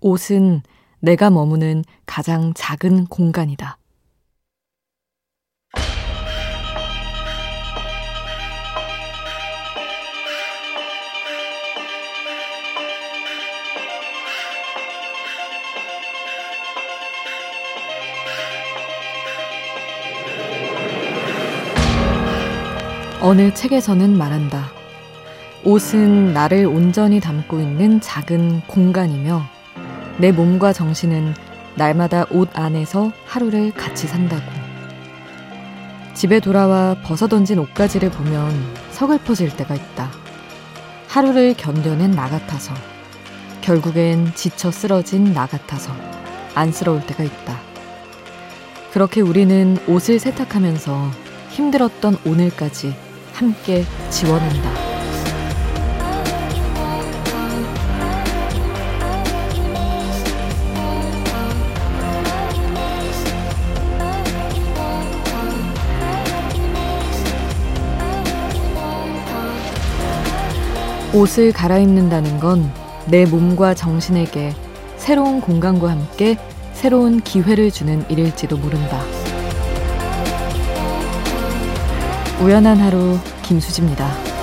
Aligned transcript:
옷은 0.00 0.62
내가 1.00 1.30
머무는 1.30 1.84
가장 2.06 2.52
작은 2.54 3.06
공간이다. 3.06 3.78
어느 23.20 23.52
책에서는 23.52 24.16
말한다. 24.16 24.70
옷은 25.64 26.32
나를 26.32 26.66
온전히 26.66 27.18
담고 27.18 27.60
있는 27.60 28.00
작은 28.00 28.62
공간이며 28.68 29.57
내 30.18 30.32
몸과 30.32 30.72
정신은 30.72 31.34
날마다 31.76 32.26
옷 32.30 32.50
안에서 32.58 33.12
하루를 33.24 33.72
같이 33.72 34.08
산다고. 34.08 34.42
집에 36.12 36.40
돌아와 36.40 36.96
벗어던진 37.04 37.60
옷가지를 37.60 38.10
보면 38.10 38.52
서글퍼질 38.90 39.56
때가 39.56 39.76
있다. 39.76 40.10
하루를 41.06 41.54
견뎌낸 41.56 42.10
나 42.10 42.28
같아서, 42.28 42.74
결국엔 43.60 44.32
지쳐 44.34 44.72
쓰러진 44.72 45.32
나 45.32 45.46
같아서 45.46 45.92
안쓰러울 46.54 47.06
때가 47.06 47.22
있다. 47.22 47.60
그렇게 48.92 49.20
우리는 49.20 49.78
옷을 49.86 50.18
세탁하면서 50.18 51.10
힘들었던 51.50 52.18
오늘까지 52.24 52.92
함께 53.34 53.84
지원한다. 54.10 54.87
옷을 71.12 71.52
갈아입는다는 71.52 72.40
건 72.40 72.88
내 73.10 73.24
몸과 73.24 73.72
정신에게 73.74 74.54
새로운 74.98 75.40
공간과 75.40 75.90
함께 75.90 76.36
새로운 76.74 77.20
기회를 77.20 77.70
주는 77.70 78.04
일일지도 78.10 78.58
모른다. 78.58 79.00
우연한 82.42 82.78
하루 82.78 83.18
김수지입니다. 83.42 84.37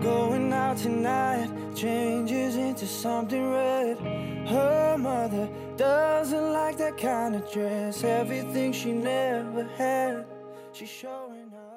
'Going 0.00 0.52
out 0.52 0.76
tonight 0.76 1.50
changes 1.74 2.56
into 2.56 2.86
something 2.86 3.50
red. 3.50 3.98
Her 4.46 4.96
mother 4.96 5.48
doesn't 5.76 6.52
like 6.52 6.78
that 6.78 6.96
kind 6.96 7.34
of 7.34 7.50
dress. 7.52 8.04
Everything 8.04 8.72
she 8.72 8.92
never 8.92 9.66
had, 9.76 10.24
she's 10.72 10.88
showing 10.88 11.50
up. 11.52 11.68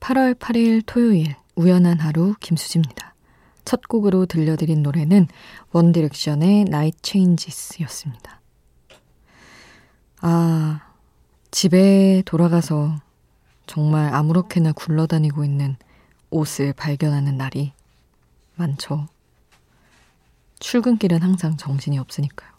8월 0.00 0.34
8일 0.34 0.82
토요일 0.86 1.36
우연한 1.54 1.98
하루 2.00 2.34
김수지입니다. 2.40 3.14
첫 3.64 3.86
곡으로 3.86 4.26
들려드린 4.26 4.82
노래는 4.82 5.28
원디렉션의 5.72 6.62
Night 6.62 6.98
Changes였습니다. 7.02 8.40
아, 10.22 10.80
집에 11.50 12.22
돌아가서 12.24 12.96
정말 13.70 14.12
아무렇게나 14.12 14.72
굴러다니고 14.72 15.44
있는 15.44 15.76
옷을 16.30 16.72
발견하는 16.72 17.36
날이 17.36 17.72
많죠. 18.56 19.06
출근길은 20.58 21.22
항상 21.22 21.56
정신이 21.56 21.96
없으니까요. 21.96 22.50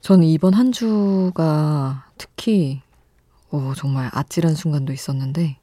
저는 0.00 0.24
이번 0.24 0.54
한 0.54 0.72
주가 0.72 2.06
특히 2.16 2.80
오, 3.50 3.74
정말 3.74 4.08
아찔한 4.14 4.54
순간도 4.54 4.94
있었는데 4.94 5.58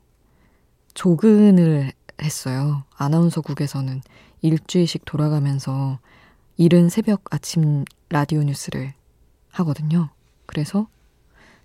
조근을 0.93 1.91
했어요. 2.21 2.83
아나운서국에서는 2.95 4.03
일주일씩 4.43 5.03
돌아가면서 5.05 5.97
이른 6.57 6.89
새벽 6.89 7.23
아침 7.31 7.85
라디오 8.09 8.43
뉴스를 8.43 8.93
하거든요. 9.49 10.11
그래서 10.45 10.87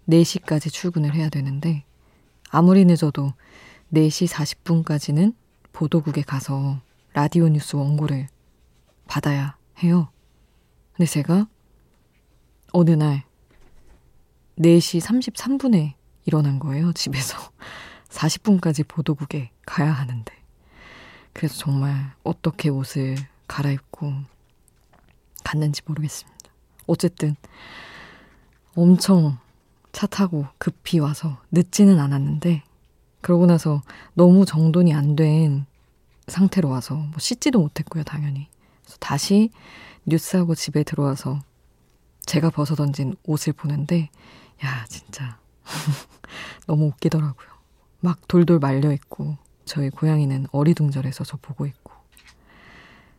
4시까지 0.08 0.72
출근을 0.72 1.14
해야 1.14 1.28
되는데 1.28 1.84
아무리 2.54 2.84
늦어도 2.84 3.32
4시 3.92 4.28
40분까지는 4.28 5.34
보도국에 5.72 6.22
가서 6.22 6.80
라디오 7.12 7.48
뉴스 7.48 7.74
원고를 7.74 8.28
받아야 9.08 9.56
해요. 9.82 10.08
근데 10.92 11.10
제가 11.10 11.48
어느 12.72 12.92
날 12.92 13.24
4시 14.60 15.00
33분에 15.00 15.94
일어난 16.26 16.60
거예요, 16.60 16.92
집에서. 16.92 17.36
40분까지 18.08 18.86
보도국에 18.86 19.50
가야 19.66 19.90
하는데. 19.90 20.32
그래서 21.32 21.56
정말 21.56 22.12
어떻게 22.22 22.68
옷을 22.68 23.16
갈아입고 23.48 24.12
갔는지 25.42 25.82
모르겠습니다. 25.84 26.38
어쨌든 26.86 27.34
엄청 28.76 29.38
차 29.94 30.06
타고 30.06 30.46
급히 30.58 30.98
와서 30.98 31.38
늦지는 31.52 31.98
않았는데 31.98 32.62
그러고 33.22 33.46
나서 33.46 33.80
너무 34.12 34.44
정돈이 34.44 34.92
안 34.92 35.16
된 35.16 35.64
상태로 36.26 36.68
와서 36.68 36.94
뭐 36.94 37.18
씻지도 37.18 37.60
못했고요, 37.60 38.02
당연히. 38.04 38.48
그래서 38.82 38.96
다시 38.98 39.50
뉴스하고 40.06 40.54
집에 40.54 40.82
들어와서 40.82 41.40
제가 42.26 42.50
벗어 42.50 42.74
던진 42.74 43.14
옷을 43.24 43.52
보는데 43.52 44.10
야, 44.64 44.84
진짜 44.88 45.38
너무 46.66 46.86
웃기더라고요. 46.86 47.48
막 48.00 48.26
돌돌 48.28 48.58
말려 48.58 48.92
있고 48.92 49.36
저희 49.64 49.90
고양이는 49.90 50.46
어리둥절해서 50.52 51.24
저 51.24 51.36
보고 51.36 51.66
있고 51.66 51.92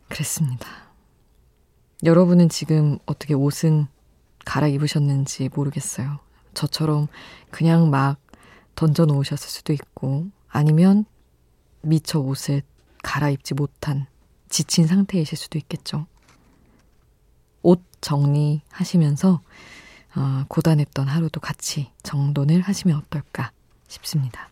그랬습니다. 0.09 0.67
여러분은 2.03 2.49
지금 2.49 2.99
어떻게 3.05 3.33
옷은 3.33 3.87
갈아 4.45 4.67
입으셨는지 4.67 5.49
모르겠어요. 5.53 6.19
저처럼 6.55 7.07
그냥 7.51 7.89
막 7.89 8.17
던져 8.75 9.05
놓으셨을 9.05 9.49
수도 9.49 9.73
있고 9.73 10.27
아니면 10.47 11.05
미처 11.81 12.19
옷을 12.19 12.63
갈아입지 13.03 13.53
못한 13.53 14.07
지친 14.49 14.87
상태이실 14.87 15.37
수도 15.37 15.57
있겠죠. 15.59 16.07
옷 17.61 17.81
정리하시면서 18.01 19.41
어, 20.15 20.45
고단했던 20.47 21.07
하루도 21.07 21.39
같이 21.39 21.91
정돈을 22.03 22.61
하시면 22.61 22.97
어떨까 22.97 23.51
싶습니다. 23.87 24.49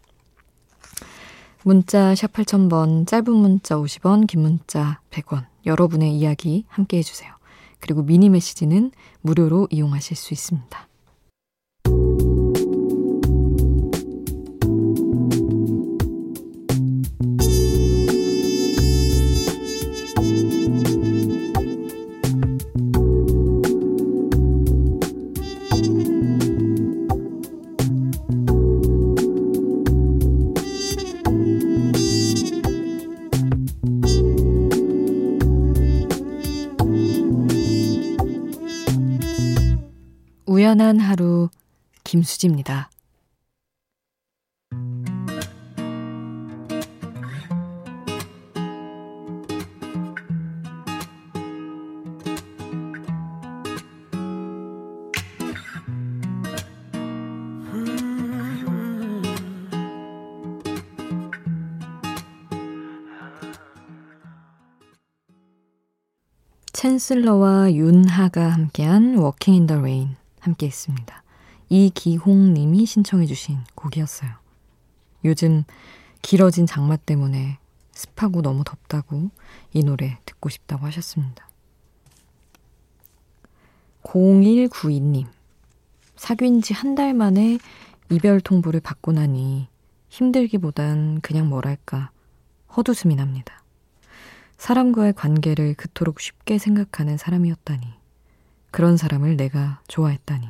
문자 1.64 2.14
샵 2.16 2.34
8000번, 2.34 3.08
짧은 3.08 3.32
문자 3.34 3.76
50원, 3.78 4.28
긴 4.28 4.42
문자 4.42 5.00
100원. 5.12 5.46
여러분의 5.66 6.14
이야기 6.14 6.66
함께 6.68 6.98
해주세요. 6.98 7.34
그리고 7.80 8.04
미니 8.04 8.30
메시지는 8.30 8.92
무료로 9.22 9.70
이용하실 9.72 10.18
수 10.18 10.34
있습니다. 10.34 10.88
빛난 40.84 41.00
하루 41.00 41.48
김수지입니다. 42.04 42.90
챈슬러와 66.74 67.72
윤하가 67.72 68.50
함께한 68.50 69.16
Walking 69.16 69.54
in 69.54 69.68
the 69.68 69.80
Rain 69.80 70.23
함께 70.44 70.68
했습니다. 70.68 71.24
이기홍 71.70 72.54
님이 72.54 72.86
신청해 72.86 73.26
주신 73.26 73.60
곡이었어요. 73.76 74.32
요즘 75.26 75.64
길어진 76.22 76.66
장마 76.66 76.98
때문에 76.98 77.58
습하고 77.92 78.42
너무 78.42 78.64
덥다고 78.64 79.30
이 79.74 79.84
노래 79.84 80.18
듣고 80.26 80.50
싶다고 80.50 80.86
하셨습니다. 80.86 81.48
0192님. 84.04 85.28
사귄 86.16 86.62
지 86.62 86.74
한 86.74 86.96
달 86.96 87.14
만에 87.14 87.58
이별 88.12 88.42
통보를 88.42 88.80
받고 88.82 89.14
나니 89.14 89.68
힘들기보단 90.10 91.22
그냥 91.22 91.50
뭐랄까 91.50 92.12
헛웃음이 92.76 93.16
납니다. 93.16 93.64
사람과의 94.58 95.14
관계를 95.14 95.74
그토록 95.74 96.20
쉽게 96.20 96.58
생각하는 96.58 97.18
사람이었다니. 97.18 98.03
그런 98.74 98.98
사람을 98.98 99.38
내가 99.38 99.80
좋아했다니. 99.88 100.48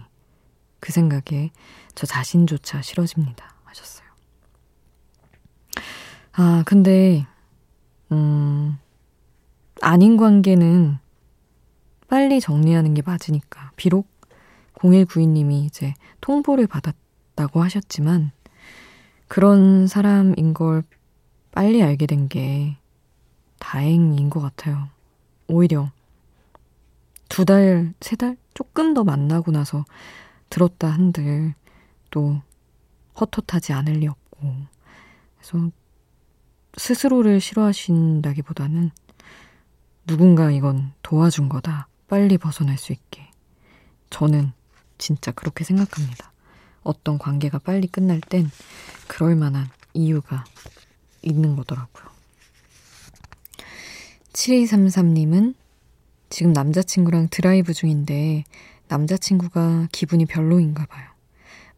그 0.80 0.94
생각에 0.94 1.52
저 1.94 2.08
자신조차 2.08 2.82
싫어집니다. 2.82 3.54
하셨어요. 3.66 4.08
아, 6.32 6.64
근데, 6.66 7.28
음, 8.14 8.80
아닌 9.82 10.16
관계는 10.16 11.00
빨리 12.08 12.40
정리하는 12.40 12.94
게 12.94 13.02
맞으니까. 13.02 13.74
비록 13.76 14.08
0192님이 14.76 15.66
이제 15.66 15.94
통보를 16.22 16.66
받았다고 16.68 17.62
하셨지만, 17.62 18.32
그런 19.28 19.86
사람인 19.86 20.54
걸 20.54 20.84
빨리 21.52 21.84
알게 21.84 22.06
된 22.06 22.30
게 22.30 22.78
다행인 23.60 24.30
것 24.30 24.40
같아요. 24.40 24.88
오히려 25.50 25.92
두 27.34 27.46
달, 27.46 27.96
세 28.00 28.16
달? 28.16 28.38
조금 28.54 28.94
더 28.94 29.04
만나고 29.04 29.50
나서 29.52 29.86
들었다 30.52 30.88
한들 30.88 31.56
또 32.12 32.40
헛헛하지 33.20 33.74
않을 33.74 33.94
리 33.94 34.08
없고. 34.08 34.54
그래서 35.40 35.72
스스로를 36.78 37.42
싫어하신다기보다는 37.42 38.92
누군가 40.06 40.52
이건 40.52 40.94
도와준 41.02 41.50
거다. 41.50 41.88
빨리 42.08 42.38
벗어날 42.38 42.78
수 42.78 42.94
있게. 42.94 43.28
저는 44.12 44.52
진짜 45.00 45.32
그렇게 45.32 45.64
생각합니다. 45.64 46.32
어떤 46.84 47.18
관계가 47.18 47.58
빨리 47.58 47.88
끝날 47.88 48.22
땐 48.22 48.48
그럴 49.08 49.36
만한 49.36 49.68
이유가 49.96 50.44
있는 51.24 51.56
거더라고요. 51.56 52.06
7233님은 54.34 55.63
지금 56.34 56.52
남자친구랑 56.52 57.28
드라이브 57.30 57.76
중인데 57.76 58.44
남자친구가 58.88 59.90
기분이 59.92 60.26
별로인가 60.26 60.88
봐요. 60.88 61.08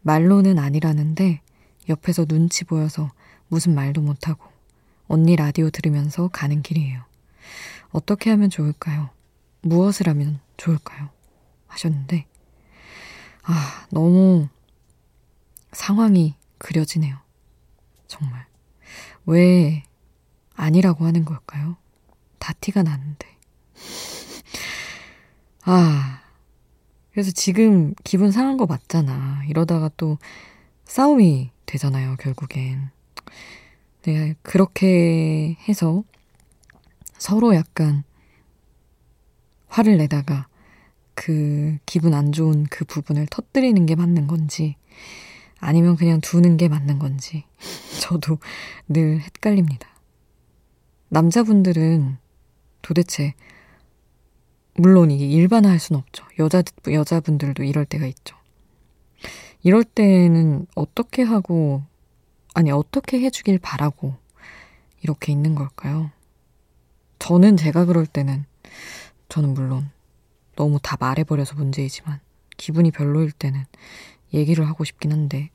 말로는 0.00 0.58
아니라는데 0.58 1.42
옆에서 1.90 2.24
눈치 2.24 2.64
보여서 2.64 3.12
무슨 3.48 3.74
말도 3.74 4.00
못하고 4.00 4.42
언니 5.08 5.36
라디오 5.36 5.68
들으면서 5.68 6.28
가는 6.28 6.62
길이에요. 6.62 7.02
어떻게 7.90 8.30
하면 8.30 8.48
좋을까요? 8.48 9.10
무엇을 9.60 10.08
하면 10.08 10.40
좋을까요? 10.56 11.10
하셨는데, 11.66 12.24
아, 13.42 13.86
너무 13.90 14.48
상황이 15.72 16.34
그려지네요. 16.56 17.18
정말. 18.06 18.46
왜 19.26 19.82
아니라고 20.54 21.04
하는 21.04 21.26
걸까요? 21.26 21.76
다 22.38 22.54
티가 22.54 22.84
나는데. 22.84 23.26
아, 25.68 26.20
그래서 27.10 27.32
지금 27.32 27.92
기분 28.04 28.30
상한 28.30 28.56
거 28.56 28.66
맞잖아. 28.66 29.42
이러다가 29.48 29.90
또 29.96 30.16
싸움이 30.84 31.50
되잖아요, 31.66 32.14
결국엔. 32.20 32.90
내가 34.02 34.34
그렇게 34.42 35.56
해서 35.68 36.04
서로 37.18 37.56
약간 37.56 38.04
화를 39.66 39.96
내다가 39.96 40.46
그 41.14 41.78
기분 41.84 42.14
안 42.14 42.30
좋은 42.30 42.66
그 42.70 42.84
부분을 42.84 43.26
터뜨리는 43.28 43.86
게 43.86 43.96
맞는 43.96 44.28
건지 44.28 44.76
아니면 45.58 45.96
그냥 45.96 46.20
두는 46.20 46.56
게 46.58 46.68
맞는 46.68 47.00
건지 47.00 47.42
저도 48.00 48.38
늘 48.86 49.20
헷갈립니다. 49.20 49.88
남자분들은 51.08 52.18
도대체 52.82 53.34
물론 54.78 55.10
이게 55.10 55.26
일반화할 55.26 55.78
수는 55.78 56.00
없죠. 56.00 56.24
여자 56.38 56.62
여자분들도 56.86 57.62
이럴 57.64 57.84
때가 57.84 58.06
있죠. 58.06 58.36
이럴 59.62 59.84
때는 59.84 60.66
어떻게 60.74 61.22
하고 61.22 61.82
아니 62.54 62.70
어떻게 62.70 63.20
해주길 63.20 63.58
바라고 63.58 64.14
이렇게 65.02 65.32
있는 65.32 65.54
걸까요? 65.54 66.10
저는 67.18 67.56
제가 67.56 67.84
그럴 67.84 68.06
때는 68.06 68.44
저는 69.28 69.54
물론 69.54 69.90
너무 70.54 70.78
다 70.82 70.96
말해버려서 70.98 71.54
문제이지만 71.54 72.20
기분이 72.56 72.90
별로일 72.90 73.32
때는 73.32 73.64
얘기를 74.32 74.66
하고 74.66 74.84
싶긴 74.84 75.12
한데 75.12 75.50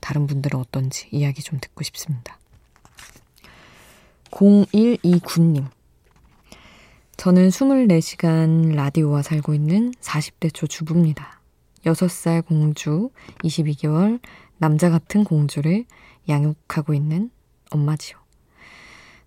다른 0.00 0.26
분들은 0.26 0.58
어떤지 0.58 1.08
이야기 1.10 1.42
좀 1.42 1.58
듣고 1.60 1.82
싶습니다. 1.84 2.38
0129님. 4.30 5.75
저는 7.16 7.48
24시간 7.48 8.74
라디오와 8.74 9.22
살고 9.22 9.54
있는 9.54 9.92
40대 10.00 10.52
초 10.52 10.66
주부입니다. 10.66 11.40
6살 11.84 12.44
공주, 12.46 13.10
22개월 13.38 14.20
남자 14.58 14.90
같은 14.90 15.24
공주를 15.24 15.86
양육하고 16.28 16.92
있는 16.92 17.30
엄마지요. 17.70 18.18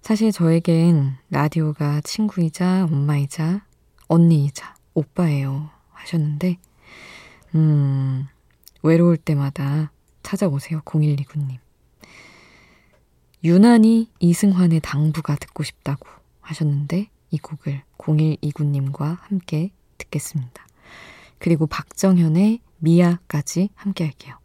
사실 0.01 0.31
저에겐 0.31 1.17
라디오가 1.29 2.01
친구이자 2.01 2.87
엄마이자 2.91 3.65
언니이자 4.07 4.75
오빠예요 4.93 5.69
하셨는데 5.91 6.57
음 7.55 8.27
외로울 8.81 9.17
때마다 9.17 9.91
찾아오세요 10.23 10.81
0129님 10.81 11.57
유난히 13.43 14.09
이승환의 14.19 14.79
당부가 14.79 15.35
듣고 15.35 15.63
싶다고 15.63 16.07
하셨는데 16.41 17.09
이 17.31 17.37
곡을 17.37 17.83
0129님과 17.97 19.17
함께 19.21 19.71
듣겠습니다. 19.97 20.65
그리고 21.37 21.67
박정현의 21.67 22.59
미아까지 22.79 23.69
함께 23.75 24.05
할게요. 24.05 24.38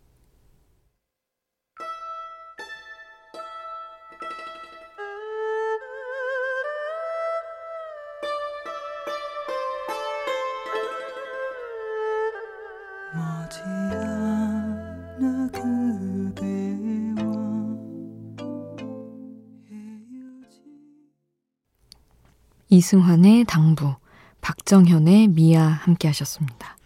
이승환의 22.74 23.44
당부, 23.44 23.94
박정현의 24.40 25.28
미아 25.28 25.62
함께 25.64 26.08
하셨습니다. 26.08 26.76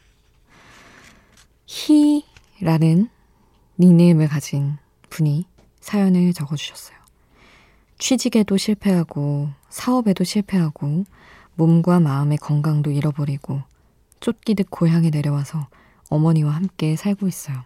희라는 1.66 3.08
닉네임을 3.78 4.28
가진 4.28 4.76
분이 5.08 5.46
사연을 5.80 6.34
적어주셨어요. 6.34 6.98
취직에도 7.98 8.58
실패하고 8.58 9.48
사업에도 9.70 10.24
실패하고 10.24 11.04
몸과 11.54 12.00
마음의 12.00 12.36
건강도 12.36 12.90
잃어버리고 12.90 13.62
쫓기듯 14.20 14.70
고향에 14.70 15.08
내려와서 15.08 15.68
어머니와 16.10 16.52
함께 16.52 16.96
살고 16.96 17.26
있어요. 17.28 17.64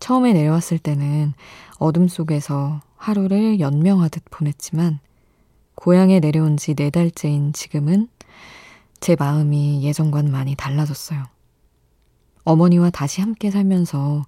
처음에 0.00 0.32
내려왔을 0.32 0.78
때는 0.78 1.32
어둠 1.78 2.08
속에서 2.08 2.80
하루를 2.96 3.60
연명하듯 3.60 4.24
보냈지만 4.32 4.98
고향에 5.84 6.18
내려온 6.18 6.56
지 6.56 6.74
네 6.74 6.88
달째인 6.88 7.52
지금은 7.52 8.08
제 9.00 9.16
마음이 9.18 9.84
예전과는 9.84 10.32
많이 10.32 10.54
달라졌어요. 10.54 11.24
어머니와 12.44 12.88
다시 12.88 13.20
함께 13.20 13.50
살면서 13.50 14.24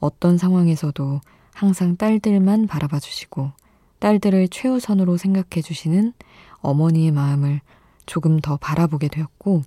어떤 0.00 0.36
상황에서도 0.36 1.22
항상 1.54 1.96
딸들만 1.96 2.66
바라봐 2.66 3.00
주시고 3.00 3.52
딸들을 4.00 4.48
최우선으로 4.48 5.16
생각해 5.16 5.62
주시는 5.62 6.12
어머니의 6.58 7.10
마음을 7.10 7.62
조금 8.04 8.38
더 8.38 8.58
바라보게 8.58 9.08
되었고 9.08 9.62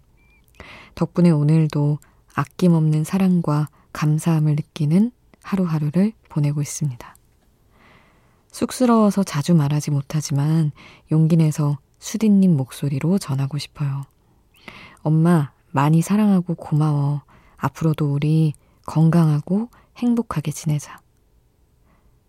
덕분에 0.94 1.32
오늘도 1.32 1.98
아낌없는 2.36 3.04
사랑과 3.04 3.68
감사함을 3.94 4.52
느끼는 4.58 5.12
하루하루를 5.42 6.14
보내고 6.30 6.62
있습니다. 6.62 7.16
쑥스러워서 8.52 9.24
자주 9.24 9.56
말하지 9.56 9.92
못하지만 9.92 10.72
용기 11.12 11.38
내서 11.38 11.78
수디님 12.00 12.56
목소리로 12.56 13.18
전하고 13.18 13.58
싶어요. 13.58 14.04
엄마, 15.02 15.52
많이 15.72 16.02
사랑하고 16.02 16.56
고마워. 16.56 17.24
앞으로도 17.58 18.14
우리 18.14 18.54
건강하고 18.86 19.70
행복하게 19.98 20.52
지내자. 20.52 21.00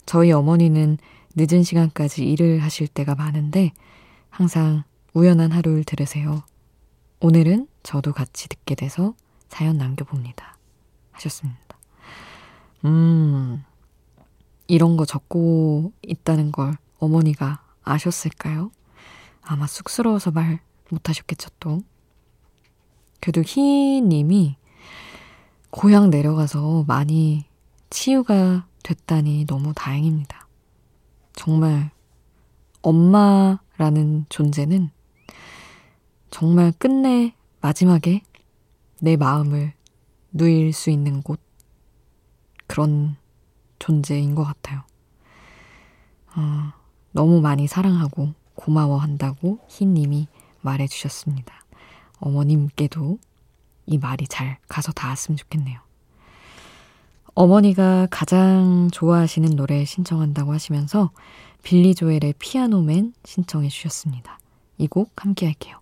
저희 0.07 0.33
어머니는 0.33 0.99
늦은 1.35 1.63
시간까지 1.63 2.25
일을 2.25 2.63
하실 2.63 2.87
때가 2.87 3.15
많은데 3.15 3.73
항상 4.31 4.85
우연한 5.15 5.53
하루를 5.53 5.85
들으세요. 5.85 6.43
오늘은 7.21 7.69
저도 7.83 8.13
같이 8.13 8.49
듣게 8.49 8.75
돼서 8.75 9.15
사연 9.49 9.79
남겨봅니다. 9.79 10.57
하셨습니다. 11.13 11.79
음, 12.85 13.65
이런 14.73 14.97
거 14.97 15.05
적고 15.05 15.93
있다는 16.01 16.51
걸 16.51 16.79
어머니가 16.99 17.63
아셨을까요? 17.83 18.71
아마 19.43 19.67
쑥스러워서 19.67 20.31
말 20.31 20.61
못하셨겠죠, 20.89 21.51
또. 21.61 21.83
그래도 23.21 23.43
희님이 23.43 24.57
고향 25.69 26.09
내려가서 26.09 26.87
많이 26.89 27.45
치유가 27.91 28.67
됐다니 28.83 29.45
너무 29.45 29.75
다행입니다. 29.75 30.49
정말 31.35 31.91
엄마라는 32.81 34.25
존재는 34.31 34.89
정말 36.31 36.73
끝내 36.79 37.35
마지막에 37.61 38.23
내 39.03 39.19
마음을 39.19 39.75
누일 40.31 40.73
수 40.73 40.89
있는 40.89 41.21
곳 41.21 41.43
그런 42.67 43.17
존재인 43.83 44.37
것 44.37 44.45
같아요. 44.45 44.83
어, 46.37 46.73
너무 47.11 47.41
많이 47.41 47.67
사랑하고 47.67 48.33
고마워한다고 48.55 49.59
희님이 49.69 50.29
말해주셨습니다. 50.61 51.53
어머님께도 52.21 53.19
이 53.87 53.99
말이 53.99 54.29
잘 54.29 54.59
가서 54.69 54.93
닿았으면 54.93 55.37
좋겠네요. 55.37 55.81
어머니가 57.35 58.07
가장 58.09 58.89
좋아하시는 58.93 59.51
노래 59.57 59.85
신청한다고 59.85 60.53
하시면서 60.53 61.11
빌리 61.65 61.97
조엘의 61.97 62.35
피아노맨 62.39 63.15
신청해 63.25 63.69
주셨습니다. 63.69 64.39
이 64.79 64.87
곡 64.87 65.11
함께 65.17 65.47
할게요. 65.47 65.82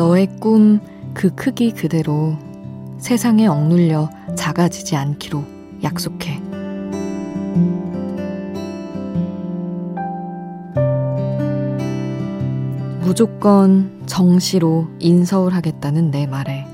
너의 0.00 0.28
꿈 0.40 0.80
그 1.12 1.34
크기 1.34 1.72
그대로 1.72 2.36
세상에 2.98 3.46
억눌려 3.46 4.08
작아지지 4.36 4.96
않기로 4.96 5.44
약속해. 5.82 6.40
무조건 13.00 14.00
정시로 14.06 14.88
인서울 15.00 15.52
하겠다는 15.52 16.10
내 16.10 16.26
말에 16.26 16.64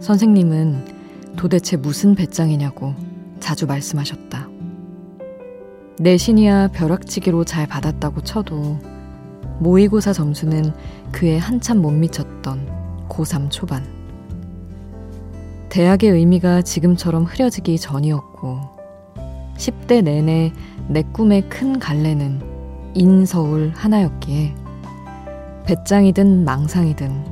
선생님은 0.00 1.34
도대체 1.36 1.76
무슨 1.76 2.14
배짱이냐고 2.14 2.94
자주 3.40 3.66
말씀하셨다. 3.66 4.48
내신이야 5.98 6.68
벼락치기로 6.68 7.44
잘 7.44 7.66
받았다고 7.66 8.20
쳐도 8.22 8.95
모의고사 9.58 10.12
점수는 10.12 10.72
그에 11.12 11.38
한참 11.38 11.78
못 11.78 11.90
미쳤던 11.90 13.06
고3 13.08 13.50
초반. 13.50 13.84
대학의 15.68 16.10
의미가 16.10 16.62
지금처럼 16.62 17.24
흐려지기 17.24 17.78
전이었고, 17.78 18.60
10대 19.56 20.02
내내 20.02 20.52
내 20.88 21.02
꿈의 21.02 21.48
큰 21.48 21.78
갈래는 21.78 22.40
인서울 22.94 23.72
하나였기에, 23.74 24.54
배짱이든 25.64 26.44
망상이든, 26.44 27.24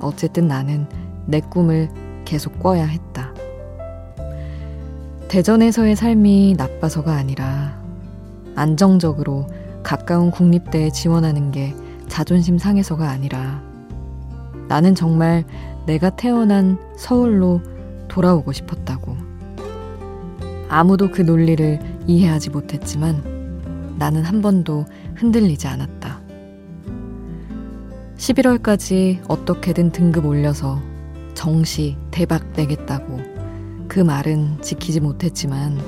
어쨌든 0.00 0.48
나는 0.48 0.86
내 1.26 1.40
꿈을 1.40 1.88
계속 2.24 2.58
꿔야 2.58 2.84
했다. 2.84 3.32
대전에서의 5.28 5.94
삶이 5.94 6.54
나빠서가 6.56 7.14
아니라, 7.14 7.80
안정적으로 8.56 9.46
가까운 9.82 10.30
국립대에 10.30 10.90
지원하는 10.90 11.50
게 11.50 11.74
자존심 12.08 12.58
상해서가 12.58 13.08
아니라 13.08 13.62
나는 14.68 14.94
정말 14.94 15.44
내가 15.86 16.10
태어난 16.10 16.78
서울로 16.96 17.60
돌아오고 18.08 18.52
싶었다고. 18.52 19.16
아무도 20.68 21.10
그 21.10 21.22
논리를 21.22 21.80
이해하지 22.06 22.50
못했지만 22.50 23.96
나는 23.98 24.22
한 24.22 24.40
번도 24.40 24.86
흔들리지 25.16 25.66
않았다. 25.66 26.20
11월까지 28.16 29.20
어떻게든 29.28 29.92
등급 29.92 30.26
올려서 30.26 30.80
정시 31.34 31.96
대박 32.10 32.52
내겠다고 32.54 33.18
그 33.88 33.98
말은 33.98 34.60
지키지 34.60 35.00
못했지만 35.00 35.78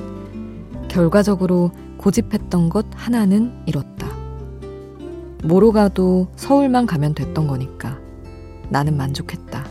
결과적으로 0.89 1.71
고집했던 2.03 2.67
것 2.69 2.85
하나는 2.95 3.53
이뤘다. 3.65 4.07
뭐로 5.45 5.71
가도 5.71 6.27
서울만 6.35 6.85
가면 6.85 7.15
됐던 7.15 7.47
거니까 7.47 7.97
나는 8.69 8.97
만족했다. 8.97 9.65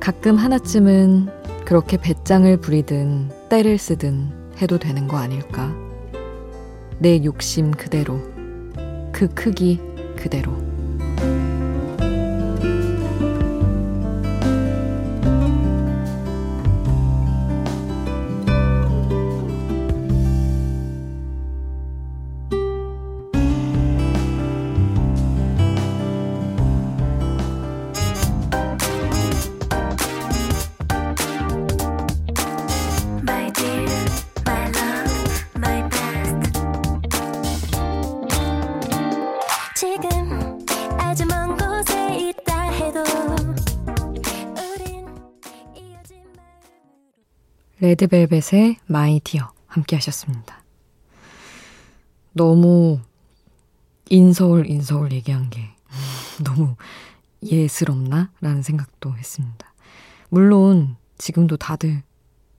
가끔 0.00 0.34
하나쯤은 0.34 1.28
그렇게 1.64 1.96
배짱을 1.96 2.56
부리든 2.56 3.30
때를 3.48 3.78
쓰든 3.78 4.32
해도 4.60 4.78
되는 4.78 5.06
거 5.06 5.18
아닐까? 5.18 5.72
내 6.98 7.22
욕심 7.22 7.70
그대로, 7.70 8.18
그 9.12 9.28
크기 9.34 9.80
그대로. 10.16 10.50
레드벨벳의 47.88 48.76
My 48.86 49.18
Dear 49.20 49.50
함께 49.66 49.96
하셨습니다. 49.96 50.62
너무 52.34 53.00
인서울 54.10 54.66
인서울 54.68 55.12
얘기한 55.12 55.48
게 55.48 55.70
너무 56.44 56.76
예스럽나? 57.42 58.30
라는 58.42 58.60
생각도 58.60 59.16
했습니다. 59.16 59.72
물론 60.28 60.96
지금도 61.16 61.56
다들 61.56 62.02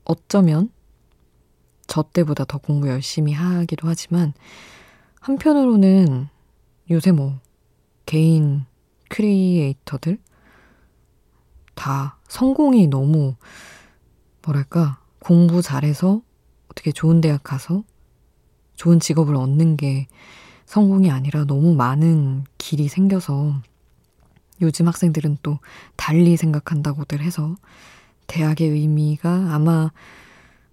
어쩌면 0.04 0.72
저 1.86 2.02
때보다 2.02 2.44
더 2.46 2.58
공부 2.58 2.88
열심히 2.88 3.32
하기도 3.34 3.88
하지만 3.88 4.34
한편으로는 5.22 6.28
요새 6.90 7.12
뭐 7.12 7.40
개인 8.08 8.66
크리에이터들 9.10 10.18
다 11.76 12.18
성공이 12.28 12.88
너무 12.88 13.36
뭐랄까 14.42 15.00
공부 15.20 15.62
잘해서 15.62 16.22
어떻게 16.70 16.92
좋은 16.92 17.22
대학 17.22 17.44
가서 17.44 17.84
좋은 18.76 19.00
직업을 19.00 19.36
얻는 19.36 19.78
게 19.78 20.08
성공이 20.66 21.12
아니라 21.12 21.46
너무 21.46 21.76
많은 21.76 22.46
길이 22.58 22.88
생겨서 22.88 23.62
요즘 24.62 24.88
학생들은 24.88 25.40
또 25.42 25.60
달리 25.96 26.38
생각한다고들 26.38 27.22
해서 27.22 27.56
대학의 28.28 28.70
의미가 28.70 29.54
아마 29.54 29.92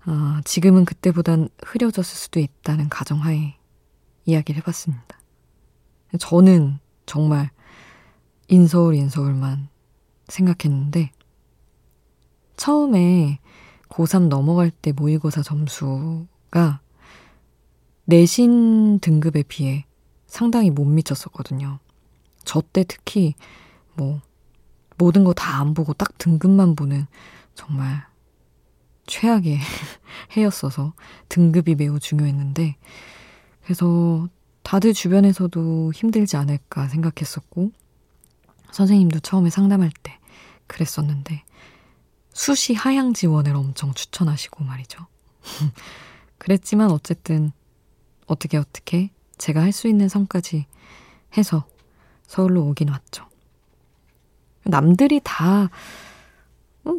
어, 0.07 0.41
지금은 0.45 0.85
그때보단 0.85 1.49
흐려졌을 1.65 2.17
수도 2.17 2.39
있다는 2.39 2.89
가정하에 2.89 3.57
이야기를 4.25 4.61
해봤습니다. 4.61 5.19
저는 6.21 6.79
정말 7.07 7.51
인서울 8.49 8.95
인서울만 8.95 9.69
생각했는데 10.29 11.11
처음에 12.57 13.41
고3 13.89 14.29
넘어갈 14.29 14.71
때 14.71 14.93
모의고사 14.93 15.43
점수가 15.43 16.81
내신 18.05 18.99
등급에 19.01 19.43
비해 19.45 19.85
상당히 20.27 20.71
못 20.71 20.85
미쳤었거든요. 20.85 21.79
저 22.45 22.61
때 22.63 22.85
특히 22.87 23.35
뭐 23.95 24.21
모든 24.99 25.25
거 25.25 25.33
다 25.35 25.61
안 25.61 25.75
보고 25.75 25.93
딱 25.93 26.17
등급만 26.19 26.77
보는 26.77 27.07
정말 27.55 28.05
최악의 29.07 29.59
해였어서 30.37 30.95
등급이 31.29 31.75
매우 31.75 31.99
중요했는데 31.99 32.77
그래서 33.63 34.29
다들 34.63 34.93
주변에서도 34.95 35.93
힘들지 35.93 36.37
않을까 36.37 36.89
생각했었고 36.89 37.71
선생님도 38.73 39.21
처음에 39.21 39.51
상담할 39.51 39.91
때 40.03 40.19
그랬었는데 40.67 41.45
수시 42.37 42.75
하향 42.75 43.15
지원을 43.15 43.57
엄청 43.57 43.95
추천하시고 43.95 44.63
말이죠. 44.63 45.07
그랬지만 46.37 46.91
어쨌든 46.91 47.51
어떻게 48.27 48.59
어떻게 48.59 49.11
제가 49.39 49.63
할 49.63 49.73
수 49.73 49.89
있는 49.89 50.11
선까지 50.11 50.67
해서 51.39 51.65
서울로 52.27 52.67
오긴 52.67 52.91
왔죠. 52.91 53.27
남들이 54.65 55.23
다, 55.25 55.71
어, 56.85 56.93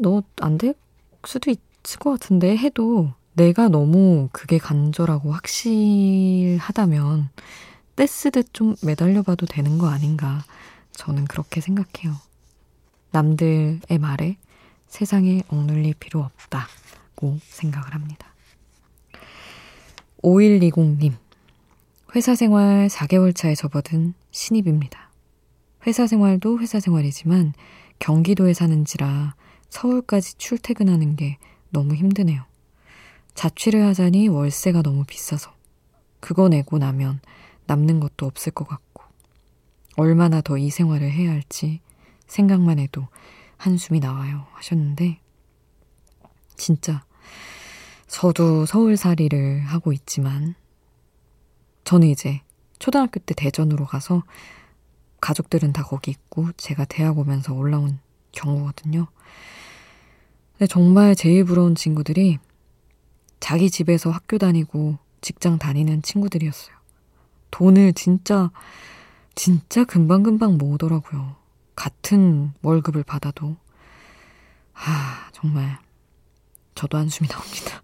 수도 1.23 1.51
있을 1.51 1.99
것 1.99 2.19
같은데 2.19 2.57
해도 2.57 3.13
내가 3.33 3.69
너무 3.69 4.29
그게 4.31 4.57
간절하고 4.57 5.31
확실하다면 5.31 7.29
떼쓰듯 7.95 8.53
좀 8.53 8.75
매달려봐도 8.81 9.45
되는 9.45 9.77
거 9.77 9.87
아닌가. 9.87 10.43
저는 10.93 11.25
그렇게 11.25 11.61
생각해요. 11.61 12.15
남들의 13.11 13.99
말에 13.99 14.37
세상에 14.87 15.41
억눌릴 15.47 15.93
필요 15.95 16.21
없다고 16.21 17.39
생각을 17.41 17.93
합니다. 17.93 18.33
5120님, 20.23 21.13
회사 22.15 22.35
생활 22.35 22.87
4개월 22.87 23.35
차에 23.35 23.55
접어든 23.55 24.13
신입입니다. 24.31 25.11
회사 25.85 26.07
생활도 26.07 26.59
회사 26.59 26.79
생활이지만 26.79 27.53
경기도에 27.99 28.53
사는지라 28.53 29.35
서울까지 29.69 30.37
출퇴근하는 30.37 31.15
게 31.15 31.37
너무 31.69 31.93
힘드네요. 31.93 32.43
자취를 33.35 33.85
하자니 33.85 34.29
월세가 34.29 34.81
너무 34.81 35.03
비싸서 35.05 35.53
그거 36.19 36.49
내고 36.49 36.77
나면 36.79 37.19
남는 37.67 37.99
것도 37.99 38.25
없을 38.25 38.51
것 38.51 38.67
같고 38.67 39.03
얼마나 39.97 40.41
더 40.41 40.57
이 40.57 40.69
생활을 40.69 41.11
해야 41.11 41.31
할지 41.31 41.81
생각만 42.27 42.79
해도 42.79 43.07
한숨이 43.57 43.99
나와요 43.99 44.45
하셨는데 44.53 45.19
진짜 46.55 47.03
저도 48.07 48.65
서울살이를 48.65 49.61
하고 49.61 49.93
있지만 49.93 50.55
저는 51.83 52.07
이제 52.07 52.41
초등학교 52.79 53.19
때 53.19 53.33
대전으로 53.33 53.85
가서 53.85 54.23
가족들은 55.21 55.73
다 55.73 55.83
거기 55.83 56.11
있고 56.11 56.51
제가 56.57 56.85
대학 56.85 57.17
오면서 57.17 57.53
올라온 57.53 57.99
경우거든요. 58.31 59.07
근데 60.53 60.67
정말 60.67 61.15
제일 61.15 61.43
부러운 61.43 61.75
친구들이 61.75 62.39
자기 63.39 63.69
집에서 63.69 64.09
학교 64.09 64.37
다니고 64.37 64.97
직장 65.21 65.57
다니는 65.57 66.01
친구들이었어요. 66.01 66.75
돈을 67.51 67.93
진짜, 67.93 68.51
진짜 69.35 69.83
금방금방 69.83 70.57
모으더라고요. 70.57 71.35
같은 71.77 72.53
월급을 72.63 73.03
받아도. 73.03 73.55
아, 74.73 75.29
정말. 75.31 75.79
저도 76.75 76.97
한숨이 76.97 77.29
나옵니다. 77.29 77.81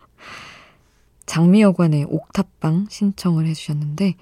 장미여관의 1.27 2.07
옥탑방 2.09 2.87
신청을 2.89 3.45
해주셨는데, 3.47 4.15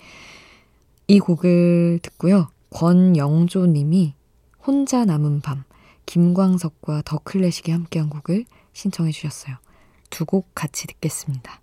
이 1.07 1.19
곡을 1.19 1.99
듣고요. 2.03 2.49
권영조 2.69 3.65
님이 3.65 4.13
혼자 4.65 5.05
남은 5.05 5.41
밤, 5.41 5.63
김광석과 6.05 7.03
더 7.05 7.17
클래식이 7.19 7.71
함께한 7.71 8.09
곡을 8.09 8.45
신청해 8.73 9.11
주셨어요. 9.11 9.55
두 10.09 10.25
곡 10.25 10.53
같이 10.53 10.85
듣겠습니다. 10.87 11.60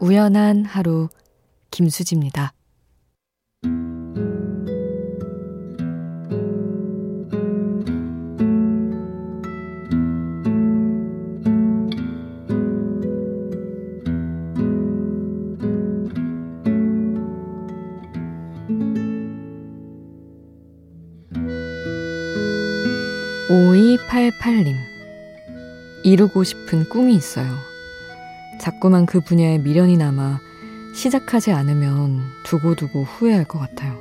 우연한 0.00 0.64
하루 0.64 1.10
김수지입니다. 1.70 2.54
오이팔팔님 23.50 24.76
이루고 26.04 26.44
싶은 26.44 26.88
꿈이 26.88 27.14
있어요. 27.14 27.69
자꾸만 28.60 29.06
그 29.06 29.20
분야에 29.20 29.56
미련이 29.56 29.96
남아 29.96 30.38
시작하지 30.94 31.50
않으면 31.50 32.20
두고두고 32.44 33.04
후회할 33.04 33.44
것 33.44 33.58
같아요. 33.58 33.96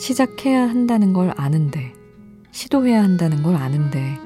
시작해야 0.00 0.62
한다는 0.68 1.12
걸 1.12 1.32
아는데, 1.36 1.92
시도해야 2.50 3.02
한다는 3.02 3.44
걸 3.44 3.54
아는데, 3.54 4.18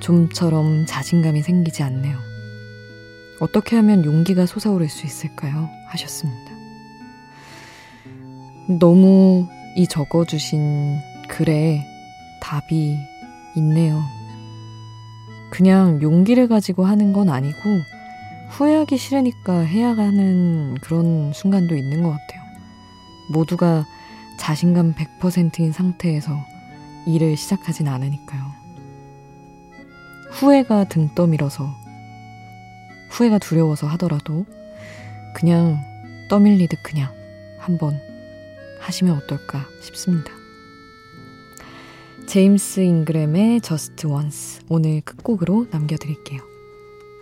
좀처럼 0.00 0.84
자신감이 0.86 1.42
생기지 1.42 1.84
않네요. 1.84 2.18
어떻게 3.38 3.76
하면 3.76 4.04
용기가 4.04 4.46
솟아오를 4.46 4.88
수 4.88 5.06
있을까요? 5.06 5.70
하셨습니다. 5.86 6.50
너무 8.80 9.46
이 9.76 9.86
적어주신 9.86 10.98
글에 11.28 11.86
답이 12.40 12.98
있네요. 13.56 14.02
그냥 15.50 16.02
용기를 16.02 16.48
가지고 16.48 16.84
하는 16.84 17.12
건 17.12 17.28
아니고, 17.28 17.80
후회하기 18.50 18.96
싫으니까 18.96 19.60
해야 19.60 19.90
하는 19.90 20.76
그런 20.80 21.32
순간도 21.32 21.76
있는 21.76 22.02
것 22.02 22.10
같아요. 22.10 22.42
모두가 23.30 23.86
자신감 24.38 24.94
100%인 24.94 25.72
상태에서 25.72 26.36
일을 27.06 27.36
시작하진 27.36 27.88
않으니까요. 27.88 28.42
후회가 30.30 30.84
등 30.84 31.10
떠밀어서, 31.14 31.70
후회가 33.10 33.38
두려워서 33.38 33.86
하더라도, 33.88 34.46
그냥 35.34 35.80
떠밀리듯 36.28 36.82
그냥 36.82 37.12
한번 37.58 38.00
하시면 38.80 39.16
어떨까 39.16 39.66
싶습니다. 39.82 40.32
제임스 42.26 42.80
잉그램의 42.80 43.60
Just 43.60 44.06
Once 44.06 44.60
오늘 44.68 45.00
끝곡으로 45.00 45.66
남겨드릴게요. 45.70 46.49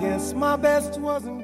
guess 0.00 0.34
my 0.34 0.56
best 0.56 1.00
wasn't 1.00 1.43